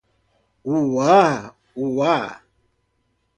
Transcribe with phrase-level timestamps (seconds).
[0.71, 2.25] Uauá